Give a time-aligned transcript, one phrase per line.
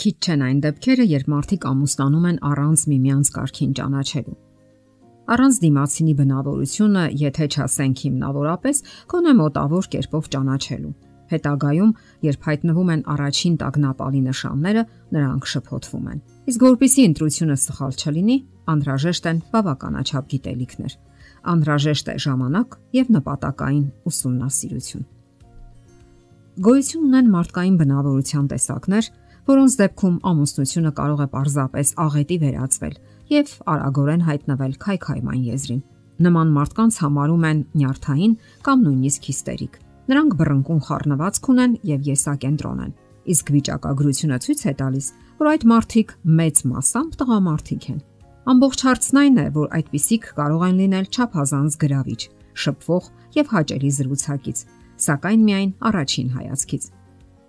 [0.00, 4.36] Քիչ չեն այն դեպքերը, երբ մարդիկ ամուսնանում են առանց միմյանց կարգին ճանաչելու։
[5.34, 8.80] Առանց դիմացինի բնավորությունը, եթե չասենք հիմնավորապես,
[9.12, 10.94] կոնե մոտավոր կերպով ճանաչելու։
[11.30, 11.92] Հետագայում,
[12.30, 14.82] երբ հայտնվում են առաջին տագնապալի նշանները,
[15.20, 16.18] նրանք շփոթվում են։
[16.50, 18.36] Իսկ որpիսի ընտրությունը սխալ չլինի,
[18.72, 20.92] անհրաժեշտ են բավականաչափ գիտելիքներ։
[21.50, 25.08] Անհրաժեշտ է ժամանակ եւ նպատակային ուսումնասիրություն։
[26.60, 29.06] Գոյություն ունեն մարդկային բնավորության տեսակներ,
[29.48, 32.96] որոնց դեպքում ամուսնությունը կարող է պարզապես աղետի վերածվել
[33.30, 35.82] եւ արագորեն հայտնվել քայքայման եզրին։
[36.20, 38.34] Նման մարդկանց համարում են նյարդային
[38.66, 39.78] կամ նույնիսկ հիստերիկ։
[40.10, 42.92] Նրանք բռնկուն խառնվածք ունեն եւ եսակենտրոն են։
[43.30, 45.06] Իսկ վիճակագրությունը ցույց է տալիս,
[45.40, 48.00] որ այդ մարդիկ մեծ մասամբ տղամարդիկ են։
[48.50, 52.20] Ամբողջ հարցն այն է, որ այդպիսիք կարող են լինել չափազանց գրավիչ,
[52.60, 53.04] շփվող
[53.36, 54.62] եւ հաճելի զրուցակից,
[55.06, 56.88] սակայն միայն առաջին հայացքից։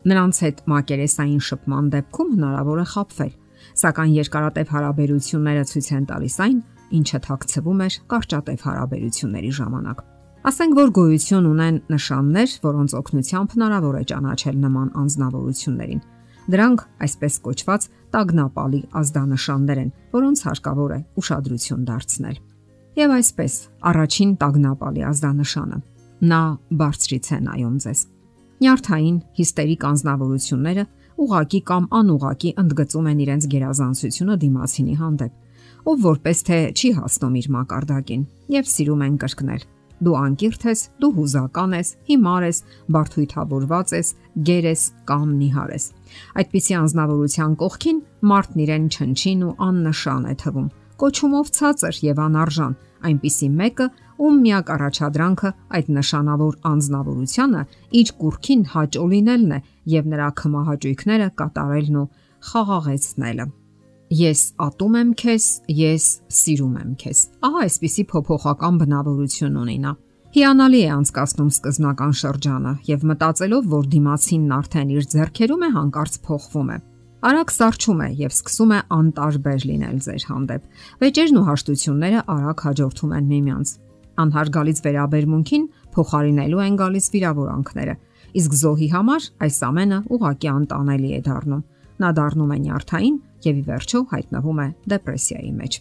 [0.00, 3.32] Նրանց հետ մակերեսային շփման դեպքում հնարավոր է խապվել,
[3.80, 6.60] սակայն երկարատև հարաբերությունները ցույց են տալիս այն,
[7.00, 9.98] ինչը թաքցվում էր կարճատև հարաբերությունների ժամանակ։
[10.50, 16.00] Ասենք որ գոյություն ունեն նշաններ, որոնց օգնությամբ հնարավոր է ճանաչել նման անznավորություններին։
[16.50, 17.84] Դրանք այսպես կոչված
[18.16, 22.40] տագնապալի ազդանշաններ են, որոնց հարկավոր է ուշադրություն դարձնել։
[23.00, 23.58] Եվ այսպես,
[23.90, 25.78] առաջին տագնապալի ազդանշանը՝
[26.32, 26.40] նա
[26.80, 28.00] բարձրից է նայում ձեզ
[28.60, 30.82] Նյարդային հիստերիկ անznավորությունները
[31.24, 35.32] ուղակի կամ անուղակի ընդգծում են իրենց գերազանցությունը դիմացինի հանդեպ,
[35.88, 39.64] ով որպես թե չի հասնում իր մակարդակին եւ սիրում են կրկնել.
[40.00, 42.58] Դու անկիրթ ես, դու հուզական ես, հիմար ես,
[42.96, 44.12] բարթույթավորված ես,
[44.48, 45.88] գեր ես կամ նիհար ես։
[46.40, 47.98] Այդպիսի անznավորության կողքին
[48.30, 53.86] մարդն իրեն չնչին ու աննշան է թվում, կոչումով ցածր եւ անարժան, այնպիսի մեկը,
[54.20, 57.62] ում միակ առաջադրանքը այդ նշանավոր անznավորությունը
[58.00, 59.60] իր կուրքին հաճո լինելն է
[59.94, 62.10] եւ նրա կմահաճույքները կատարելն ու
[62.50, 63.46] խաղաղեցնելը։
[64.20, 65.44] Ես ատում եմ քեզ,
[65.80, 66.06] ես
[66.40, 69.92] սիրում եմ քեզ։ Ահա այսպիսի փոփոխական բնավորություն ունի նա։
[70.30, 76.70] Հիանալի է անցկացնում սկզբնական շրջանը եւ մտածելով, որ դիմացինն արդեն իր ձեռքերում է, հանկարծ փոխվում
[76.70, 76.78] է
[77.20, 83.12] արագ սարճում է եւ սկսում է անտարբեր լինել ձեր հանդեպ։ Վեճերն ու հաշտությունները արագ հաջորդում
[83.18, 83.72] են միմյանց։
[84.20, 85.66] Անհարգալից վերաբերմունքին
[85.96, 87.94] փոխարինելու են գալիս վիրավորանքները։
[88.40, 91.62] Իսկ զոհի համար այս ամենը ուղակի անտանելի է դառնում։
[92.00, 93.16] Նա դառնում է նյարդային
[93.50, 95.80] եւ ի վերջո հայտնվում է դեպրեսիայի մեջ։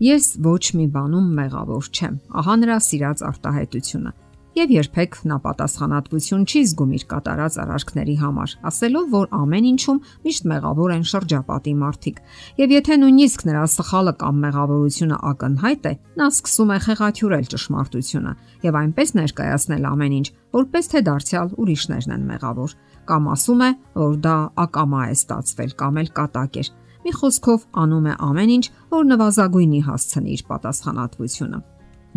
[0.00, 4.12] Ես ոչ մի բանում մեղավոր չեմ։ Ահա նրա սիրած արտահայտությունը
[4.56, 10.48] եւ երբեք նա պատասխանատվություն չի զգում իր կատարած արարքների համար, ասելով, որ ամեն ինչում միշտ
[10.50, 12.20] մեղավոր են շրջապատի մարդիկ։
[12.60, 18.34] Եվ եթե նույնիսկ նրա սխալը կամ մեղավորությունը ակնհայտ է, նա սկսում է խեղաթյուրել ճշմարտությունը
[18.66, 20.26] եւ այնպես ներկայացնել ամեն ինչ,
[20.60, 22.76] որպես թե դարձյալ ուրիշներն են մեղավոր,
[23.10, 23.70] կամ ասում է,
[24.02, 24.36] որ դա
[24.66, 29.84] ակամա է ստացվել կամ էլ կատակ էր։ Մի խոսքով անում է ամեն ինչ, որ նվազագույնի
[29.88, 31.60] հասցնի իր պատասխանատվությունը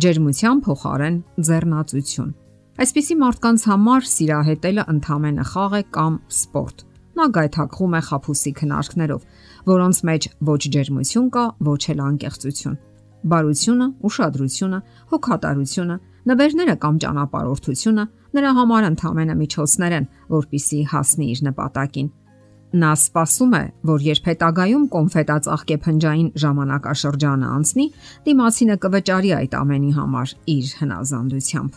[0.00, 1.16] ջերմության փոխարեն
[1.46, 2.28] ձեռնացություն։
[2.80, 9.26] Այսպիսի մարդկանց համար սիրահետելը ընդհանրապես խաղ է կամ սպորտ։ Նա գայթակղում է խափուսի քնարկներով,
[9.68, 12.78] որոնց մեջ ոչ ջերմություն կա, ոչ էլ անկեղծություն։
[13.32, 14.78] Բարությունը, ուշադրությունը,
[15.12, 15.96] հոգատարությունը,
[16.32, 22.08] նվերները կամ ճանապարհորդությունը նրա համար ընդհանրապես միջոցներ են, որpիսի հասնի իր նպատակին
[22.72, 27.84] Նա սպասում է, որ երբ հետագայում կոնֆետածաղկե փնջային ժամանակաշրջանը անցնի,
[28.28, 31.74] դիմացինը կվճարի այդ ամենի համար իր հնազանդությամբ։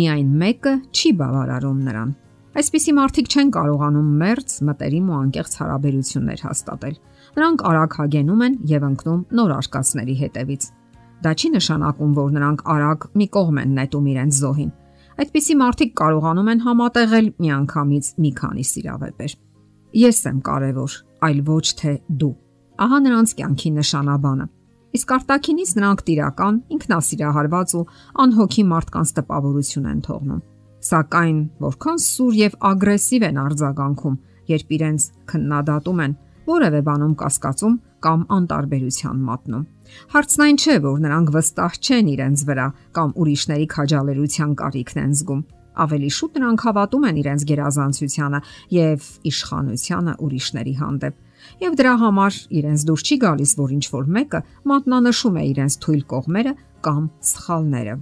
[0.00, 2.10] Միայն մեկը չի բավարարում նրան։
[2.50, 6.96] Այսպիսի մարդիկ չեն կարողանում մերց, մտերիմ ու անկեղծ հարաբերություններ հաստատել։
[7.38, 10.66] Նրանք արագ հագենում են եւ ընկնում նոր արկածների հետևից։
[11.20, 14.74] Դա չի նշանակում, որ նրանք արագ մի կողմ են նետում իրենց զոհին։
[15.20, 19.38] Այդպիսի մարդիկ կարողանում են համատեղել միանգամից մի քանի սիրավեպեր։
[19.90, 20.92] Ես եմ կարևոր,
[21.26, 22.34] այլ ոչ թե դու։
[22.84, 24.46] Ահա նրանց կյանքի նշանաբանը։
[24.94, 27.82] Իսկ արտակինից նրանք տիրական, ինքնասիրահարված ու
[28.22, 30.40] անհոգի մարդկանց տպավորություն են թողնում։
[30.90, 34.16] Սակայն որքան սուր եւ ագրեսիվ են արձագանքում,
[34.54, 36.16] երբ իրենց քննադատում են,
[36.50, 39.68] որևէ բանում կասկածում կամ անտարբերության մատնում։
[40.14, 42.66] Հարցն այն չէ, որ նրանք վստահ չեն իրենց վրա
[42.96, 45.42] կամ ուրիշների քաջալերության կարիքն են զգում
[45.78, 48.40] Ավելի շուտ նրանք հավատում են իրենց գերազանցությանը
[48.74, 51.14] եւ իշխանությանը ուրիշների հանդեպ։
[51.60, 54.40] Եվ դրա համար իրենց դուր չի գալիս, որ ինչ որ մեկը
[54.70, 56.52] մատնանշում է իրենց թույլ կողմերը
[56.84, 57.94] կամ սխալները։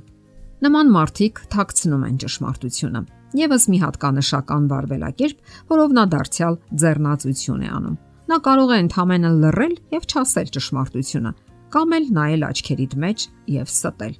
[0.58, 3.02] Նման մարդիկ թաքցնում են ճշմարտությունը։
[3.38, 7.98] Եվս մի հատկանշական վարվելակերպ, որով նա դարձյալ ձեռնացություն է անում։
[8.28, 11.32] Նա կարող է ընդհանրապես լռել եւ չասել ճշմարտությունը,
[11.68, 13.28] կամ էլ նայել աչքերիդ մեջ
[13.58, 14.18] եւ ստել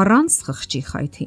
[0.00, 1.26] առանց խղճի խայթի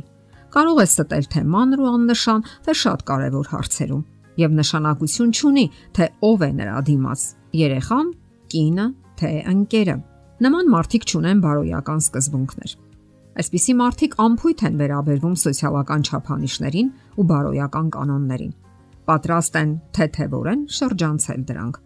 [0.53, 4.03] կարող է ստել թե մանր ու աննշան, թե շատ կարևոր հարցերում։
[4.43, 7.21] եւ նշանակություն չունի, թե ով է նրա դիմաց՝
[7.57, 8.07] երեխան,
[8.53, 8.87] կինը,
[9.19, 9.95] թե ընկերը։
[10.43, 12.71] Նման մարդիկ չունեն բարոյական սկզբունքներ։
[13.33, 18.53] Այսպիսի մարդիկ ամփույթ են վերաբերվում սոցիալական չափանիշներին ու բարոյական կանոններին։
[19.09, 21.79] Պատրաստ են թեթևորեն շրջանցել դրանք։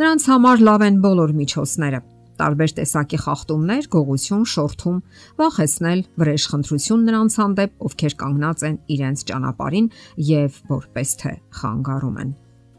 [0.00, 2.00] Նրանց համար լավ են բոլոր միջոցները՝
[2.40, 4.96] տարբեր տեսակի խախտումներ, գողություն, շորթում,
[5.40, 9.90] վախեցնել, վրեժխնդրություն նրանց հանդեպ, ովքեր կանգնած են իրենց ճանապարհին
[10.30, 12.32] եւ որպես թե խանգարում են։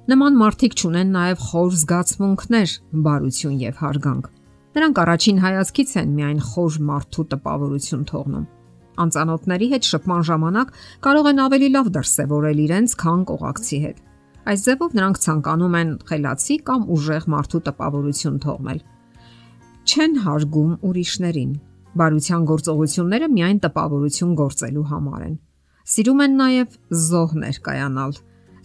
[0.06, 2.74] Նման մարդիկ ճունեն նաև խոր զգացմունքներ,
[3.06, 4.28] բարություն եւ հարգանք։
[4.76, 8.46] Նրանք առաջին հայացքից են միայն խոր մարդու տպավորություն թողնում։
[9.06, 10.74] Անծանոթների հետ շփման ժամանակ
[11.06, 14.04] կարող են ավելի լավ դրսևորել իրենց, քան կողակցի հետ։
[14.46, 18.84] Այս ձևով նրանք ցանկանում են խելացի կամ ուժեղ մարդու տպավորություն թողնել
[19.86, 21.52] չեն հարգում ուրիշներին։
[21.96, 25.36] Բարության գործողությունները միայն տպավորություն գործելու համար են։
[25.86, 28.16] Սիրում են նաև զոհ ներկայանալ,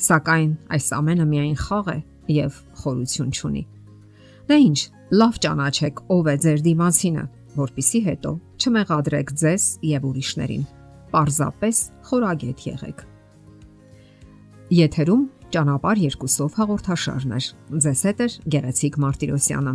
[0.00, 1.98] սակայն այս ամենը միայն խաղ է
[2.40, 3.62] եւ խորություն չունի։
[4.48, 4.78] Դե ինչ,
[5.20, 7.24] լավ ճանաչեք ով է ձեր դիմացինը,
[7.60, 10.64] որpիսի հետո չմեղադրեք ձեզ եւ ուրիշներին։
[11.10, 13.06] Պարզապես խորագետ եղեք։
[14.80, 17.40] Եթերում ճանապար երկուսով հաղորդաշարն է։
[17.84, 19.74] Ձեզ հետ է Գեղեցիկ Մարտիրոսյանը։